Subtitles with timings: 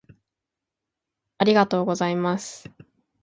[1.37, 2.67] ありがとうございます